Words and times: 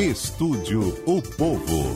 Estúdio 0.00 0.96
O 1.04 1.20
Povo. 1.20 1.92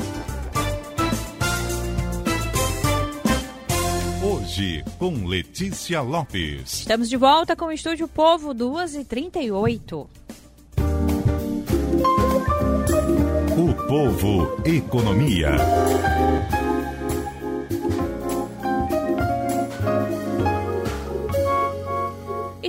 Hoje, 4.22 4.84
com 4.98 5.26
Letícia 5.26 6.02
Lopes. 6.02 6.80
Estamos 6.80 7.08
de 7.08 7.16
volta 7.16 7.56
com 7.56 7.64
o 7.64 7.72
Estúdio 7.72 8.06
Povo, 8.06 8.54
2h38. 8.54 10.06
O 13.56 13.86
Povo 13.88 14.62
Economia. 14.66 15.52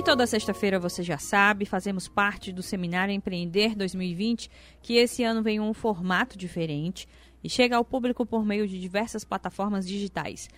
Toda 0.06 0.24
sexta-feira 0.24 0.78
você 0.78 1.02
já 1.02 1.18
sabe, 1.18 1.66
fazemos 1.66 2.06
parte 2.06 2.52
do 2.52 2.62
Seminário 2.62 3.12
Empreender 3.12 3.74
2020, 3.74 4.48
que 4.80 4.94
esse 4.94 5.24
ano 5.24 5.42
vem 5.42 5.56
em 5.56 5.60
um 5.60 5.74
formato 5.74 6.38
diferente 6.38 7.08
e 7.42 7.50
chega 7.50 7.76
ao 7.76 7.84
público 7.84 8.24
por 8.24 8.44
meio 8.44 8.68
de 8.68 8.80
diversas 8.80 9.24
plataformas 9.24 9.84
digitais. 9.84 10.48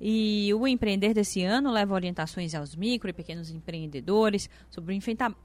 E 0.00 0.52
o 0.54 0.66
empreender 0.66 1.14
desse 1.14 1.44
ano 1.44 1.70
leva 1.70 1.94
orientações 1.94 2.52
aos 2.52 2.74
micro 2.74 3.08
e 3.08 3.12
pequenos 3.12 3.48
empreendedores 3.48 4.50
sobre 4.68 4.92
o 4.92 4.98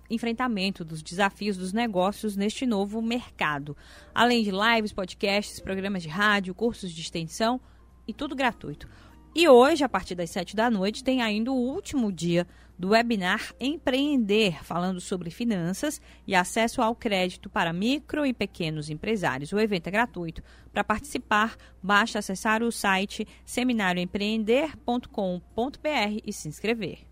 enfrentamento 0.10 0.84
dos 0.84 1.04
desafios 1.04 1.56
dos 1.56 1.72
negócios 1.72 2.36
neste 2.36 2.66
novo 2.66 3.00
mercado. 3.00 3.78
Além 4.12 4.44
de 4.44 4.50
lives, 4.50 4.92
podcasts, 4.92 5.60
programas 5.60 6.02
de 6.02 6.10
rádio, 6.10 6.56
cursos 6.56 6.92
de 6.92 7.00
extensão 7.00 7.62
e 8.08 8.14
tudo 8.14 8.36
gratuito. 8.36 8.90
E 9.34 9.48
hoje, 9.48 9.82
a 9.82 9.88
partir 9.88 10.14
das 10.14 10.30
sete 10.30 10.58
da 10.58 10.70
noite, 10.70 11.06
tem 11.06 11.22
ainda 11.22 11.54
o 11.54 11.56
último 11.56 12.12
dia 12.12 12.46
do 12.82 12.90
webinar 12.90 13.54
Empreender, 13.60 14.64
falando 14.64 15.00
sobre 15.00 15.30
finanças 15.30 16.02
e 16.26 16.34
acesso 16.34 16.82
ao 16.82 16.96
crédito 16.96 17.48
para 17.48 17.72
micro 17.72 18.26
e 18.26 18.34
pequenos 18.34 18.90
empresários. 18.90 19.54
O 19.54 19.60
evento 19.60 19.86
é 19.86 19.92
gratuito. 19.92 20.42
Para 20.74 20.84
participar, 20.84 21.56
basta 21.82 22.18
acessar 22.18 22.64
o 22.64 22.72
site 22.72 23.28
seminarioempreender.com.br 23.46 26.22
e 26.26 26.34
se 26.34 26.48
inscrever. 26.48 27.11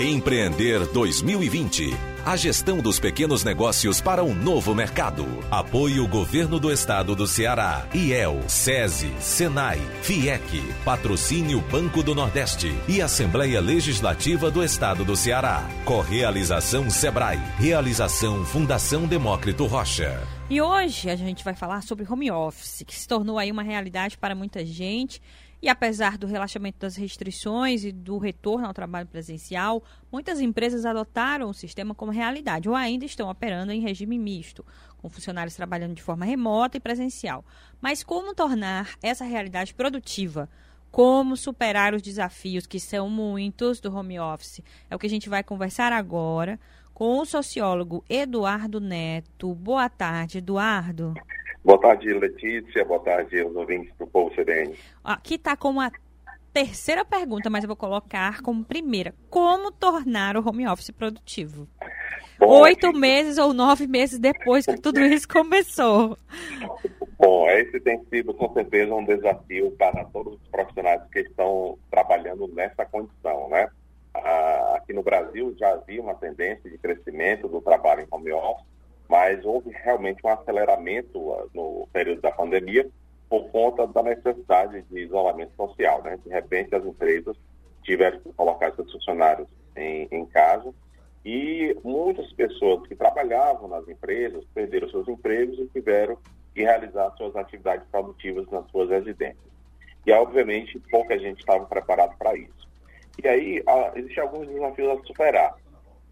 Empreender 0.00 0.86
2020. 0.92 1.92
A 2.24 2.36
gestão 2.36 2.78
dos 2.78 3.00
pequenos 3.00 3.42
negócios 3.42 4.00
para 4.00 4.22
um 4.22 4.32
novo 4.32 4.72
mercado. 4.72 5.26
Apoio 5.50 6.06
Governo 6.06 6.60
do 6.60 6.72
Estado 6.72 7.16
do 7.16 7.26
Ceará. 7.26 7.84
IEL, 7.92 8.40
SESI, 8.46 9.12
SENAI, 9.18 9.80
FIEC. 10.02 10.62
Patrocínio 10.84 11.60
Banco 11.62 12.00
do 12.00 12.14
Nordeste 12.14 12.72
e 12.86 13.02
Assembleia 13.02 13.60
Legislativa 13.60 14.52
do 14.52 14.62
Estado 14.62 15.04
do 15.04 15.16
Ceará. 15.16 15.68
Correalização 15.84 16.88
Sebrae. 16.88 17.40
Realização 17.56 18.44
Fundação 18.44 19.04
Demócrito 19.04 19.66
Rocha. 19.66 20.22
E 20.48 20.62
hoje 20.62 21.10
a 21.10 21.16
gente 21.16 21.42
vai 21.42 21.54
falar 21.56 21.82
sobre 21.82 22.06
home 22.08 22.30
office, 22.30 22.84
que 22.86 22.94
se 22.94 23.08
tornou 23.08 23.36
aí 23.36 23.50
uma 23.50 23.64
realidade 23.64 24.16
para 24.16 24.36
muita 24.36 24.64
gente 24.64 25.20
e 25.60 25.68
apesar 25.68 26.16
do 26.16 26.26
relaxamento 26.26 26.78
das 26.78 26.96
restrições 26.96 27.84
e 27.84 27.90
do 27.90 28.16
retorno 28.16 28.66
ao 28.66 28.74
trabalho 28.74 29.08
presencial, 29.08 29.82
muitas 30.10 30.40
empresas 30.40 30.86
adotaram 30.86 31.50
o 31.50 31.54
sistema 31.54 31.94
como 31.94 32.12
realidade 32.12 32.68
ou 32.68 32.74
ainda 32.74 33.04
estão 33.04 33.28
operando 33.28 33.72
em 33.72 33.80
regime 33.80 34.18
misto, 34.18 34.64
com 34.98 35.08
funcionários 35.08 35.56
trabalhando 35.56 35.94
de 35.94 36.02
forma 36.02 36.24
remota 36.24 36.76
e 36.76 36.80
presencial. 36.80 37.44
Mas 37.80 38.04
como 38.04 38.34
tornar 38.34 38.96
essa 39.02 39.24
realidade 39.24 39.74
produtiva? 39.74 40.48
Como 40.90 41.36
superar 41.36 41.92
os 41.92 42.02
desafios, 42.02 42.66
que 42.66 42.80
são 42.80 43.10
muitos, 43.10 43.80
do 43.80 43.94
home 43.94 44.18
office? 44.18 44.62
É 44.88 44.96
o 44.96 44.98
que 44.98 45.06
a 45.06 45.10
gente 45.10 45.28
vai 45.28 45.42
conversar 45.42 45.92
agora 45.92 46.58
com 46.94 47.18
o 47.18 47.26
sociólogo 47.26 48.04
Eduardo 48.08 48.80
Neto. 48.80 49.54
Boa 49.54 49.88
tarde, 49.88 50.38
Eduardo. 50.38 51.14
Boa 51.68 51.78
tarde, 51.78 52.14
Letícia. 52.14 52.82
Boa 52.82 52.98
tarde 53.00 53.42
aos 53.42 53.54
ouvintes 53.54 53.92
do 53.98 54.06
Povo 54.06 54.34
CBN. 54.34 54.74
Aqui 55.04 55.34
está 55.34 55.54
como 55.54 55.82
a 55.82 55.92
terceira 56.50 57.04
pergunta, 57.04 57.50
mas 57.50 57.62
eu 57.62 57.68
vou 57.68 57.76
colocar 57.76 58.40
como 58.40 58.64
primeira. 58.64 59.14
Como 59.28 59.70
tornar 59.70 60.34
o 60.38 60.48
home 60.48 60.66
office 60.66 60.90
produtivo? 60.90 61.68
Bom, 62.38 62.62
Oito 62.62 62.90
meses 62.94 63.36
ou 63.36 63.52
nove 63.52 63.86
meses 63.86 64.18
depois 64.18 64.64
que 64.64 64.80
tudo 64.80 64.98
isso 65.00 65.28
começou. 65.28 66.16
Bom, 67.18 67.50
esse 67.50 67.78
tem 67.80 68.02
sido 68.08 68.32
com 68.32 68.50
certeza 68.54 68.94
um 68.94 69.04
desafio 69.04 69.70
para 69.72 70.06
todos 70.06 70.40
os 70.40 70.48
profissionais 70.48 71.02
que 71.12 71.20
estão 71.20 71.78
trabalhando 71.90 72.48
nessa 72.48 72.86
condição, 72.86 73.50
né? 73.50 73.68
Ah, 74.14 74.76
aqui 74.76 74.94
no 74.94 75.02
Brasil 75.02 75.54
já 75.58 75.74
havia 75.74 76.00
uma 76.00 76.14
tendência 76.14 76.70
de 76.70 76.78
crescimento 76.78 77.46
do 77.46 77.60
trabalho 77.60 78.00
em 78.00 78.06
home 78.10 78.32
office, 78.32 78.77
mas 79.08 79.44
houve 79.44 79.70
realmente 79.70 80.20
um 80.24 80.28
aceleramento 80.28 81.18
uh, 81.18 81.50
no 81.54 81.88
período 81.92 82.20
da 82.20 82.30
pandemia 82.30 82.88
por 83.28 83.48
conta 83.50 83.86
da 83.86 84.02
necessidade 84.02 84.82
de 84.82 85.00
isolamento 85.00 85.52
social. 85.56 86.02
Né? 86.02 86.18
De 86.24 86.30
repente, 86.30 86.74
as 86.74 86.84
empresas 86.84 87.36
tiveram 87.82 88.20
que 88.20 88.32
colocar 88.32 88.74
seus 88.74 88.90
funcionários 88.92 89.48
em, 89.76 90.08
em 90.10 90.26
casa 90.26 90.72
e 91.24 91.76
muitas 91.82 92.32
pessoas 92.32 92.86
que 92.86 92.94
trabalhavam 92.94 93.68
nas 93.68 93.86
empresas 93.88 94.44
perderam 94.54 94.88
seus 94.88 95.08
empregos 95.08 95.58
e 95.58 95.66
tiveram 95.68 96.16
que 96.54 96.62
realizar 96.62 97.10
suas 97.16 97.34
atividades 97.36 97.86
produtivas 97.90 98.46
nas 98.50 98.68
suas 98.70 98.90
residências. 98.90 99.48
E, 100.06 100.12
obviamente, 100.12 100.78
pouca 100.90 101.18
gente 101.18 101.40
estava 101.40 101.66
preparada 101.66 102.14
para 102.18 102.36
isso. 102.36 102.68
E 103.22 103.28
aí, 103.28 103.62
existem 103.94 104.22
alguns 104.22 104.46
desafios 104.46 105.00
a 105.00 105.04
superar. 105.04 105.54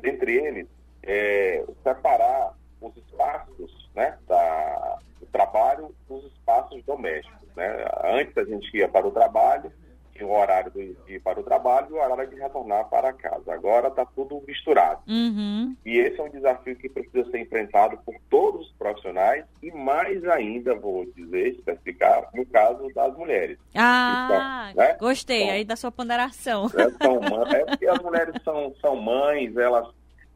Entre 0.05 0.37
eles, 0.37 0.67
é, 1.03 1.65
separar 1.83 2.53
os 2.81 2.97
espaços 2.97 3.89
né, 3.95 4.19
da, 4.29 4.99
do 5.21 5.27
trabalho 5.27 5.95
dos 6.09 6.25
espaços 6.25 6.83
domésticos. 6.85 7.49
Né? 7.57 7.89
Antes 8.05 8.37
a 8.37 8.45
gente 8.45 8.77
ia 8.77 8.89
para 8.89 9.07
o 9.07 9.11
trabalho, 9.11 9.73
tinha 10.17 10.27
o 10.27 10.39
horário 10.39 10.71
de 10.71 10.97
ir 11.09 11.21
para 11.21 11.39
o 11.39 11.43
trabalho 11.43 11.89
e 11.91 11.93
o 11.93 12.03
horário 12.03 12.29
de 12.29 12.37
retornar 12.37 12.89
para 12.89 13.13
casa. 13.13 13.53
Agora 13.53 13.89
está 13.89 14.05
tudo 14.05 14.43
misturado. 14.47 15.01
Uhum. 15.07 15.77
E 15.85 15.99
esse 15.99 16.19
é 16.19 16.25
um 16.25 16.31
desafio 16.31 16.77
que 16.77 16.89
precisa 16.89 17.31
ser 17.31 17.39
enfrentado 17.39 17.99
por 17.99 18.15
todos 18.31 18.67
os 18.67 18.73
profissionais 18.73 19.45
e 19.63 19.71
mais 19.71 20.25
ainda, 20.25 20.75
vou 20.75 21.05
dizer, 21.15 21.49
especificar, 21.49 22.29
no 22.35 22.47
caso 22.47 22.89
das 22.95 23.15
mulheres. 23.17 23.59
Ah, 23.75 24.69
então, 24.73 24.85
né? 24.85 24.97
gostei 24.99 25.43
então, 25.43 25.55
aí 25.55 25.65
da 25.65 25.77
sua 25.77 25.93
ponderação. 25.93 26.67
É, 26.67 27.05
são, 27.05 27.21
é 27.53 27.65
porque 27.65 27.87
as 27.87 27.99
mulheres 28.01 28.35
são, 28.43 28.75
são 28.81 28.97
mães, 28.97 29.57
elas, 29.57 29.89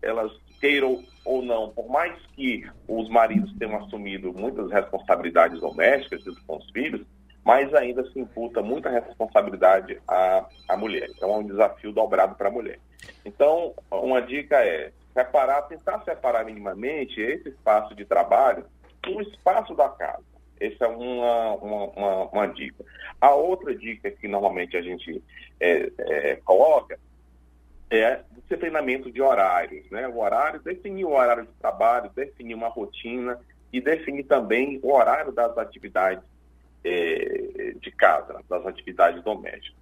elas 0.03 0.33
queiram 0.61 1.03
ou 1.25 1.43
não, 1.43 1.71
por 1.71 1.89
mais 1.89 2.15
que 2.35 2.65
os 2.87 3.09
maridos 3.09 3.53
tenham 3.59 3.77
assumido 3.77 4.33
muitas 4.33 4.71
responsabilidades 4.71 5.61
domésticas 5.61 6.39
com 6.47 6.57
os 6.57 6.71
filhos, 6.71 7.07
mas 7.45 7.73
ainda 7.75 8.05
se 8.11 8.19
imputa 8.19 8.63
muita 8.63 8.91
responsabilidade 8.91 10.01
à, 10.07 10.47
à 10.69 10.77
mulher. 10.77 11.09
Então 11.17 11.35
é 11.35 11.39
um 11.39 11.47
desafio 11.47 11.93
dobrado 11.93 12.35
para 12.35 12.49
a 12.49 12.53
mulher. 12.53 12.79
Então, 13.25 13.75
uma 13.91 14.21
dica 14.21 14.57
é 14.57 14.93
separar, 15.15 15.63
tentar 15.63 16.03
separar 16.05 16.45
minimamente 16.45 17.21
esse 17.21 17.49
espaço 17.49 17.95
de 17.95 18.05
trabalho 18.05 18.65
do 19.03 19.21
espaço 19.23 19.75
da 19.75 19.89
casa. 19.89 20.23
Essa 20.61 20.85
é 20.85 20.89
uma, 20.89 21.55
uma, 21.55 21.85
uma, 21.87 22.25
uma, 22.27 22.47
dica. 22.49 22.85
A 23.19 23.35
outra 23.35 23.75
dica 23.75 24.11
que 24.11 24.29
normalmente 24.29 24.77
a 24.77 24.83
gente 24.83 25.23
é, 25.59 25.91
é, 25.99 26.37
coloca 26.45 26.99
é 27.91 28.21
disciplinamento 28.37 29.11
de 29.11 29.21
horários, 29.21 29.91
né? 29.91 30.07
O 30.07 30.19
horário, 30.21 30.61
definir 30.61 31.05
o 31.05 31.13
horário 31.13 31.45
de 31.45 31.53
trabalho, 31.55 32.11
definir 32.15 32.55
uma 32.55 32.69
rotina 32.69 33.39
e 33.73 33.81
definir 33.81 34.25
também 34.25 34.79
o 34.83 34.93
horário 34.93 35.33
das 35.33 35.57
atividades 35.59 36.23
é, 36.85 37.75
de 37.81 37.91
casa, 37.91 38.41
das 38.49 38.65
atividades 38.65 39.23
domésticas. 39.25 39.81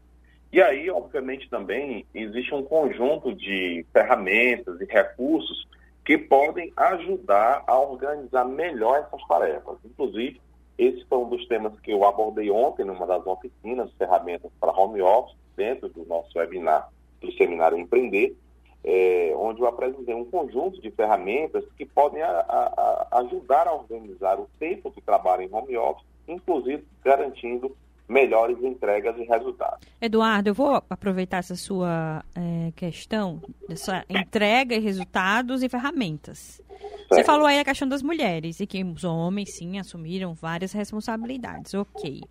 E 0.51 0.63
aí, 0.63 0.89
obviamente, 0.89 1.51
também 1.51 2.07
existe 2.15 2.55
um 2.55 2.63
conjunto 2.63 3.35
de 3.35 3.85
ferramentas 3.93 4.81
e 4.81 4.87
recursos 4.87 5.69
que 6.03 6.17
podem 6.17 6.73
ajudar 6.75 7.65
a 7.67 7.79
organizar 7.79 8.47
melhor 8.47 9.01
essas 9.01 9.27
tarefas. 9.29 9.77
Inclusive, 9.85 10.41
esse 10.79 11.05
foi 11.05 11.19
um 11.19 11.29
dos 11.29 11.47
temas 11.47 11.79
que 11.81 11.93
eu 11.93 12.03
abordei 12.05 12.51
ontem 12.51 12.85
numa 12.87 13.07
das 13.07 13.27
oficinas, 13.27 13.93
ferramentas 13.99 14.51
para 14.59 14.73
home 14.73 15.03
office, 15.03 15.37
dentro 15.55 15.91
do 15.91 16.07
nosso 16.07 16.39
webinar 16.39 16.89
do 17.21 17.33
Seminário 17.33 17.79
Empreender, 17.79 18.37
é, 18.85 19.33
onde 19.37 19.61
eu 19.61 19.67
apresentei 19.67 20.15
um 20.15 20.25
conjunto 20.25 20.81
de 20.81 20.91
ferramentas 20.91 21.65
que 21.77 21.85
podem 21.85 22.23
a, 22.23 22.29
a, 22.31 23.19
ajudar 23.21 23.67
a 23.67 23.75
organizar 23.75 24.39
o 24.39 24.49
tempo 24.59 24.91
de 24.91 25.01
trabalho 25.01 25.43
em 25.43 25.53
home 25.53 25.77
office, 25.77 26.07
inclusive 26.27 26.85
garantindo 27.05 27.75
melhores 28.09 28.57
entregas 28.63 29.17
e 29.19 29.25
resultados. 29.25 29.87
Eduardo, 30.01 30.49
eu 30.49 30.55
vou 30.55 30.83
aproveitar 30.89 31.39
essa 31.39 31.55
sua 31.55 32.25
é, 32.35 32.73
questão, 32.75 33.43
dessa 33.69 34.05
entrega 34.09 34.75
e 34.75 34.79
resultados 34.79 35.63
e 35.63 35.69
ferramentas. 35.69 36.63
Certo. 36.69 37.09
Você 37.11 37.25
falou 37.25 37.47
aí 37.47 37.59
a 37.59 37.65
questão 37.65 37.87
das 37.87 38.03
mulheres 38.03 38.61
e 38.61 38.67
que 38.67 38.83
os 38.83 39.05
homens, 39.05 39.57
sim, 39.57 39.79
assumiram 39.79 40.33
várias 40.33 40.73
responsabilidades. 40.73 41.75
Ok. 41.75 42.23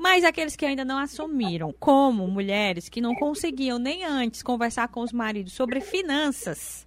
Mas 0.00 0.24
aqueles 0.24 0.56
que 0.56 0.64
ainda 0.64 0.82
não 0.82 0.96
assumiram, 0.96 1.74
como 1.78 2.26
mulheres 2.26 2.88
que 2.88 3.02
não 3.02 3.14
conseguiam 3.14 3.78
nem 3.78 4.02
antes 4.02 4.42
conversar 4.42 4.88
com 4.88 5.02
os 5.02 5.12
maridos 5.12 5.52
sobre 5.52 5.78
finanças, 5.82 6.86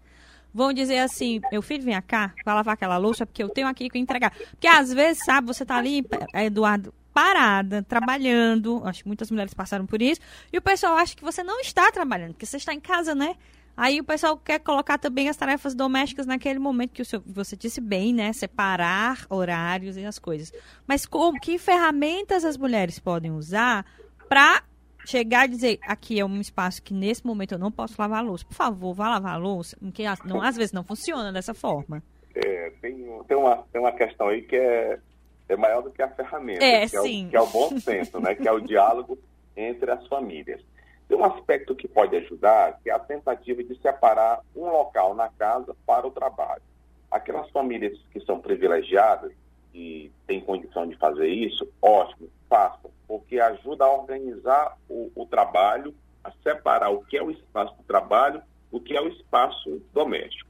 vão 0.51 0.73
dizer 0.73 0.97
assim, 0.97 1.39
meu 1.51 1.61
filho, 1.61 1.83
vem 1.83 2.01
cá, 2.01 2.33
vai 2.43 2.55
lavar 2.55 2.73
aquela 2.73 2.97
louça, 2.97 3.23
porque 3.23 3.43
eu 3.43 3.49
tenho 3.49 3.67
aqui 3.67 3.87
que 3.87 3.99
entregar. 3.99 4.31
Porque 4.49 4.65
às 4.65 4.91
vezes, 4.91 5.23
sabe, 5.23 5.45
você 5.45 5.63
tá 5.63 5.75
ali, 5.75 6.03
Eduardo, 6.33 6.91
parada, 7.13 7.83
trabalhando. 7.83 8.81
Acho 8.83 9.03
que 9.03 9.07
muitas 9.07 9.29
mulheres 9.29 9.53
passaram 9.53 9.85
por 9.85 10.01
isso. 10.01 10.19
E 10.51 10.57
o 10.57 10.61
pessoal 10.61 10.95
acha 10.95 11.15
que 11.15 11.23
você 11.23 11.43
não 11.43 11.59
está 11.59 11.91
trabalhando, 11.91 12.33
que 12.33 12.47
você 12.47 12.57
está 12.57 12.73
em 12.73 12.79
casa, 12.79 13.13
né? 13.13 13.35
Aí 13.75 13.99
o 13.99 14.03
pessoal 14.03 14.37
quer 14.37 14.59
colocar 14.59 14.97
também 14.99 15.29
as 15.29 15.37
tarefas 15.37 15.73
domésticas 15.73 16.27
naquele 16.27 16.59
momento 16.59 16.91
que 16.91 17.03
seu, 17.03 17.21
você 17.25 17.55
disse 17.55 17.81
bem, 17.81 18.13
né? 18.13 18.31
Separar 18.31 19.25
horários 19.29 19.97
e 19.97 20.05
as 20.05 20.19
coisas. 20.19 20.51
Mas 20.87 21.05
como, 21.05 21.39
que 21.39 21.57
ferramentas 21.57 22.45
as 22.45 22.55
mulheres 22.55 22.99
podem 22.99 23.31
usar 23.31 23.85
para 24.29 24.63
chegar 25.05 25.45
e 25.45 25.49
dizer 25.49 25.79
aqui 25.81 26.19
é 26.19 26.25
um 26.25 26.39
espaço 26.39 26.81
que 26.81 26.93
nesse 26.93 27.25
momento 27.25 27.53
eu 27.53 27.59
não 27.59 27.71
posso 27.71 27.95
lavar 27.99 28.19
a 28.19 28.21
louça. 28.21 28.45
Por 28.45 28.53
favor, 28.53 28.93
vá 28.93 29.09
lavar 29.09 29.33
a 29.33 29.37
louça, 29.37 29.75
porque 29.79 30.03
não, 30.25 30.41
às 30.41 30.55
vezes 30.55 30.71
não 30.71 30.83
funciona 30.83 31.31
dessa 31.31 31.53
forma. 31.53 32.01
É, 32.35 32.71
tem, 32.81 33.05
tem, 33.27 33.37
uma, 33.37 33.57
tem 33.71 33.81
uma 33.81 33.91
questão 33.91 34.27
aí 34.27 34.41
que 34.41 34.55
é, 34.55 34.99
é 35.49 35.55
maior 35.55 35.81
do 35.81 35.91
que 35.91 36.01
a 36.01 36.09
ferramenta, 36.09 36.63
é, 36.63 36.87
que, 36.87 36.95
é 36.95 37.01
sim. 37.01 37.27
o, 37.27 37.29
que 37.29 37.35
é 37.35 37.41
o 37.41 37.47
bom 37.47 37.79
senso, 37.79 38.19
né? 38.19 38.35
que 38.35 38.47
é 38.47 38.51
o 38.51 38.59
diálogo 38.59 39.17
entre 39.55 39.91
as 39.91 40.05
famílias. 40.07 40.61
Tem 41.13 41.21
um 41.21 41.25
aspecto 41.25 41.75
que 41.75 41.87
pode 41.87 42.15
ajudar, 42.15 42.79
que 42.81 42.89
é 42.89 42.93
a 42.93 42.97
tentativa 42.97 43.63
de 43.63 43.79
separar 43.79 44.41
um 44.55 44.65
local 44.65 45.13
na 45.13 45.29
casa 45.29 45.75
para 45.85 46.07
o 46.07 46.11
trabalho. 46.11 46.63
Aquelas 47.11 47.47
famílias 47.51 47.95
que 48.11 48.19
são 48.21 48.39
privilegiadas 48.39 49.31
e 49.75 50.11
têm 50.25 50.41
condição 50.41 50.87
de 50.87 50.97
fazer 50.97 51.27
isso, 51.27 51.71
ótimo, 51.79 52.29
façam, 52.49 52.89
porque 53.07 53.39
ajuda 53.39 53.85
a 53.85 53.93
organizar 53.93 54.75
o, 54.89 55.11
o 55.13 55.27
trabalho, 55.27 55.93
a 56.23 56.31
separar 56.41 56.89
o 56.89 57.05
que 57.05 57.15
é 57.15 57.21
o 57.21 57.29
espaço 57.29 57.75
do 57.77 57.83
trabalho, 57.83 58.41
o 58.71 58.79
que 58.79 58.97
é 58.97 58.99
o 58.99 59.07
espaço 59.07 59.83
doméstico. 59.93 60.49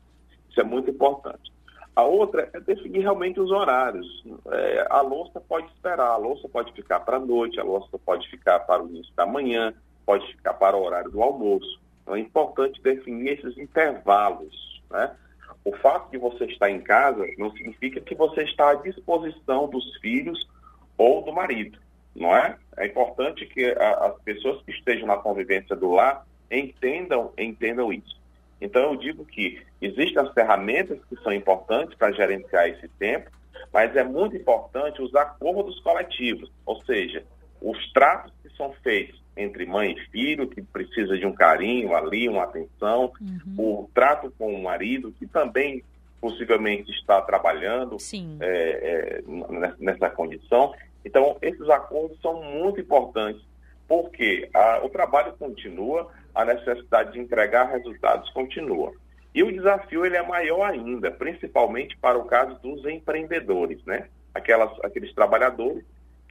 Isso 0.50 0.62
é 0.62 0.64
muito 0.64 0.90
importante. 0.90 1.52
A 1.94 2.04
outra 2.04 2.50
é 2.54 2.60
definir 2.62 3.02
realmente 3.02 3.38
os 3.38 3.52
horários. 3.52 4.24
É, 4.50 4.88
a 4.90 5.02
louça 5.02 5.42
pode 5.42 5.68
esperar, 5.74 6.12
a 6.12 6.18
louça 6.18 6.48
pode 6.48 6.72
ficar 6.72 7.02
para 7.02 7.18
a 7.18 7.20
noite, 7.20 7.60
a 7.60 7.64
louça 7.66 8.00
pode 8.00 8.30
ficar 8.30 8.62
para 8.62 8.82
o 8.82 8.88
início 8.88 9.14
da 9.14 9.26
manhã, 9.26 9.74
pode 10.06 10.26
ficar 10.28 10.54
para 10.54 10.78
o 10.78 10.84
horário 10.84 11.12
do 11.12 11.22
almoço. 11.22 11.80
Então 12.02 12.16
é 12.16 12.20
importante 12.20 12.82
definir 12.82 13.40
esses 13.40 13.58
intervalos. 13.58 14.82
Né? 14.90 15.12
O 15.66 15.72
fato 15.78 16.12
de 16.12 16.18
você 16.18 16.46
estar 16.46 16.70
em 16.70 16.82
casa 16.82 17.26
não 17.38 17.52
significa 17.52 18.02
que 18.02 18.16
você 18.16 18.44
está 18.44 18.72
à 18.72 18.76
disposição 18.76 19.68
dos 19.68 19.98
filhos 19.98 20.50
ou 20.98 21.24
do 21.24 21.32
marido, 21.32 21.80
não 22.16 22.36
é? 22.36 22.58
É 22.78 22.86
importante 22.86 23.46
que 23.46 23.66
a, 23.66 24.08
as 24.08 24.22
pessoas 24.22 24.62
que 24.64 24.72
estejam 24.72 25.08
na 25.08 25.18
convivência 25.18 25.76
do 25.76 25.92
lar 25.92 26.26
entendam, 26.52 27.32
entendam 27.38 27.92
isso. 27.92 28.22
Então 28.62 28.92
eu 28.92 28.96
digo 28.96 29.26
que 29.26 29.62
existem 29.82 30.22
as 30.22 30.34
ferramentas 30.34 31.00
que 31.10 31.16
são 31.24 31.34
importantes 31.34 31.98
para 31.98 32.12
gerenciar 32.12 32.68
esse 32.70 32.88
tempo, 33.00 33.32
mas 33.72 33.96
é 33.96 34.04
muito 34.04 34.36
importante 34.36 35.02
os 35.02 35.14
acordos 35.16 35.80
coletivos, 35.80 36.52
ou 36.66 36.82
seja, 36.84 37.24
os 37.64 37.92
tratos 37.94 38.34
que 38.44 38.50
são 38.58 38.74
feitos 38.84 39.24
entre 39.36 39.66
mãe 39.66 39.94
e 39.94 40.12
filho, 40.12 40.48
que 40.48 40.62
precisa 40.62 41.18
de 41.18 41.26
um 41.26 41.34
carinho 41.34 41.96
ali, 41.96 42.28
uma 42.30 42.44
atenção, 42.44 43.12
uhum. 43.20 43.56
o 43.58 43.90
trato 43.94 44.32
com 44.38 44.54
o 44.54 44.62
marido, 44.62 45.12
que 45.14 45.26
também 45.26 45.84
possivelmente 46.22 46.92
está 46.92 47.22
trabalhando 47.22 47.98
é, 48.40 48.48
é, 48.48 49.24
nessa 49.80 50.10
condição. 50.10 50.74
Então, 51.04 51.38
esses 51.42 51.68
acordos 51.70 52.20
são 52.22 52.42
muito 52.44 52.80
importantes, 52.80 53.42
porque 53.88 54.50
a, 54.54 54.82
o 54.84 54.90
trabalho 54.90 55.34
continua, 55.34 56.10
a 56.36 56.46
necessidade 56.46 57.14
de 57.14 57.20
entregar 57.20 57.72
resultados 57.72 58.30
continua. 58.32 58.94
E 59.34 59.42
o 59.42 59.52
desafio 59.52 60.06
ele 60.06 60.16
é 60.16 60.22
maior 60.22 60.64
ainda, 60.64 61.10
principalmente 61.12 61.98
para 61.98 62.18
o 62.18 62.26
caso 62.26 62.58
dos 62.62 62.86
empreendedores, 62.86 63.84
né? 63.84 64.08
Aquelas, 64.34 64.72
aqueles 64.84 65.14
trabalhadores 65.14 65.84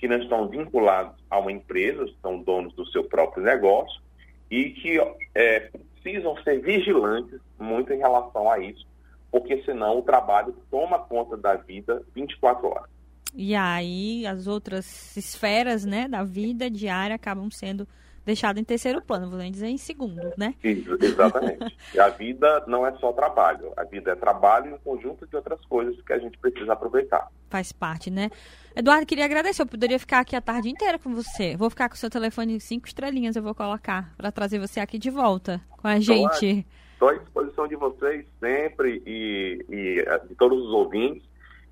que 0.02 0.08
não 0.08 0.16
estão 0.16 0.48
vinculados 0.48 1.14
a 1.30 1.38
uma 1.38 1.52
empresa, 1.52 2.04
são 2.20 2.42
donos 2.42 2.74
do 2.74 2.84
seu 2.88 3.04
próprio 3.04 3.44
negócio 3.44 4.02
e 4.50 4.70
que 4.70 4.98
é, 5.32 5.70
precisam 6.02 6.36
ser 6.42 6.60
vigilantes 6.60 7.38
muito 7.56 7.92
em 7.92 7.98
relação 7.98 8.50
a 8.50 8.58
isso, 8.58 8.84
porque 9.30 9.62
senão 9.62 10.00
o 10.00 10.02
trabalho 10.02 10.56
toma 10.68 10.98
conta 10.98 11.36
da 11.36 11.54
vida 11.54 12.02
24 12.16 12.66
horas. 12.66 12.90
E 13.32 13.54
aí 13.54 14.26
as 14.26 14.48
outras 14.48 15.16
esferas 15.16 15.84
né, 15.84 16.08
da 16.08 16.24
vida 16.24 16.68
diária 16.68 17.14
acabam 17.14 17.48
sendo 17.48 17.86
deixadas 18.24 18.60
em 18.60 18.64
terceiro 18.64 19.02
plano, 19.02 19.28
vou 19.28 19.38
nem 19.38 19.50
dizer 19.50 19.68
em 19.68 19.78
segundo, 19.78 20.32
né? 20.36 20.54
Isso, 20.62 20.96
exatamente. 21.00 21.76
e 21.94 22.00
a 22.00 22.08
vida 22.08 22.64
não 22.66 22.86
é 22.86 22.92
só 22.98 23.12
trabalho, 23.12 23.72
a 23.76 23.84
vida 23.84 24.12
é 24.12 24.14
trabalho 24.14 24.70
e 24.70 24.74
um 24.74 24.78
conjunto 24.78 25.26
de 25.26 25.36
outras 25.36 25.60
coisas 25.66 26.00
que 26.02 26.12
a 26.12 26.18
gente 26.18 26.38
precisa 26.38 26.72
aproveitar. 26.72 27.28
Faz 27.50 27.72
parte, 27.72 28.10
né? 28.10 28.30
Eduardo, 28.74 29.06
queria 29.06 29.24
agradecer. 29.24 29.62
Eu 29.62 29.66
poderia 29.66 29.98
ficar 29.98 30.20
aqui 30.20 30.34
a 30.34 30.40
tarde 30.40 30.70
inteira 30.70 30.98
com 30.98 31.14
você. 31.14 31.56
Vou 31.56 31.68
ficar 31.68 31.88
com 31.88 31.94
o 31.94 31.98
seu 31.98 32.08
telefone 32.08 32.58
cinco 32.60 32.86
estrelinhas, 32.86 33.36
eu 33.36 33.42
vou 33.42 33.54
colocar 33.54 34.14
para 34.16 34.32
trazer 34.32 34.58
você 34.58 34.80
aqui 34.80 34.98
de 34.98 35.10
volta 35.10 35.60
com 35.70 35.88
a 35.88 36.00
gente. 36.00 36.66
Estou 36.94 37.08
à 37.08 37.14
disposição 37.14 37.66
de 37.66 37.76
vocês 37.76 38.24
sempre 38.38 39.02
e, 39.04 39.64
e 39.68 40.04
eh, 40.06 40.18
de 40.28 40.34
todos 40.36 40.58
os 40.64 40.70
ouvintes 40.72 41.22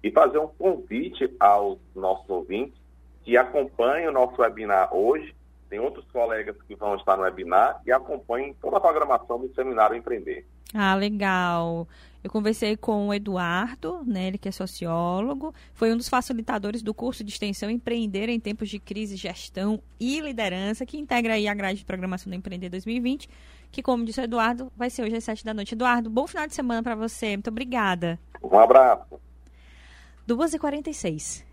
e 0.02 0.10
fazer 0.10 0.38
um 0.38 0.48
convite 0.48 1.30
aos 1.38 1.78
nossos 1.94 2.28
ouvintes 2.28 2.74
que 3.22 3.36
acompanhem 3.36 4.08
o 4.08 4.12
nosso 4.12 4.40
webinar 4.40 4.92
hoje. 4.94 5.34
Tem 5.70 5.78
outros 5.78 6.04
colegas 6.12 6.56
que 6.66 6.74
vão 6.74 6.96
estar 6.96 7.16
no 7.16 7.22
webinar 7.22 7.80
e 7.86 7.92
acompanhem 7.92 8.52
toda 8.60 8.76
a 8.76 8.80
programação 8.80 9.38
do 9.38 9.54
Seminário 9.54 9.96
Empreender. 9.96 10.44
Ah, 10.74 10.96
legal. 10.96 11.86
Eu 12.22 12.30
conversei 12.30 12.76
com 12.76 13.08
o 13.08 13.14
Eduardo, 13.14 14.02
né, 14.04 14.26
ele 14.26 14.36
que 14.36 14.48
é 14.48 14.52
sociólogo, 14.52 15.54
foi 15.72 15.92
um 15.92 15.96
dos 15.96 16.08
facilitadores 16.08 16.82
do 16.82 16.92
curso 16.92 17.24
de 17.24 17.30
extensão 17.30 17.70
Empreender 17.70 18.28
em 18.28 18.38
Tempos 18.38 18.68
de 18.68 18.78
Crise, 18.78 19.16
Gestão 19.16 19.80
e 19.98 20.20
Liderança, 20.20 20.84
que 20.84 20.98
integra 20.98 21.34
aí 21.34 21.48
a 21.48 21.54
grade 21.54 21.78
de 21.78 21.84
programação 21.84 22.28
do 22.30 22.36
Empreender 22.36 22.68
2020, 22.68 23.28
que, 23.70 23.82
como 23.82 24.04
disse 24.04 24.20
o 24.20 24.24
Eduardo, 24.24 24.70
vai 24.76 24.90
ser 24.90 25.02
hoje 25.02 25.16
às 25.16 25.24
sete 25.24 25.44
da 25.44 25.54
noite. 25.54 25.74
Eduardo, 25.74 26.10
bom 26.10 26.26
final 26.26 26.46
de 26.46 26.54
semana 26.54 26.82
para 26.82 26.94
você. 26.94 27.36
Muito 27.36 27.48
obrigada. 27.48 28.18
Um 28.42 28.58
abraço. 28.58 29.18
2h46. 30.28 31.49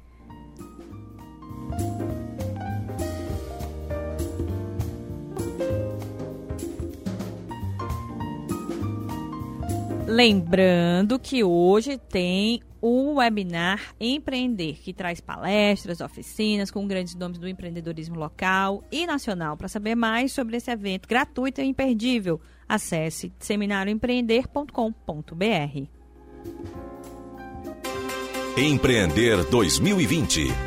Lembrando 10.17 11.19
que 11.19 11.43
hoje 11.43 11.95
tem 11.95 12.63
o 12.81 13.17
webinar 13.17 13.93
Empreender, 13.99 14.79
que 14.81 14.91
traz 14.91 15.21
palestras, 15.21 16.01
oficinas 16.01 16.71
com 16.71 16.87
grandes 16.87 17.13
nomes 17.13 17.37
do 17.37 17.47
empreendedorismo 17.47 18.15
local 18.15 18.83
e 18.91 19.05
nacional. 19.05 19.55
Para 19.55 19.67
saber 19.67 19.93
mais 19.93 20.31
sobre 20.31 20.57
esse 20.57 20.71
evento 20.71 21.07
gratuito 21.07 21.61
e 21.61 21.65
imperdível, 21.65 22.41
acesse 22.67 23.31
seminarioempreender.com.br. 23.37 25.87
Empreender 28.57 29.43
2020. 29.51 30.66